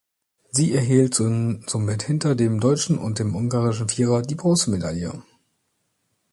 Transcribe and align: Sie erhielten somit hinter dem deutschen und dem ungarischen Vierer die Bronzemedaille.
Sie 0.49 0.73
erhielten 0.73 1.63
somit 1.67 2.01
hinter 2.01 2.33
dem 2.33 2.59
deutschen 2.59 2.97
und 2.97 3.19
dem 3.19 3.35
ungarischen 3.35 3.87
Vierer 3.87 4.23
die 4.23 4.33
Bronzemedaille. 4.33 5.21